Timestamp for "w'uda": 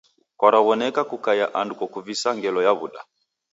2.77-3.01